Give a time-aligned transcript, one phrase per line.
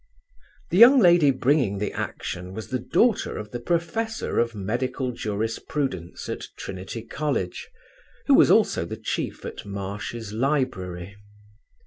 [0.71, 6.27] The young lady bringing the action was the daughter of the professor of medical jurisprudence
[6.27, 7.69] at Trinity College,
[8.25, 11.17] who was also the chief at Marsh's library.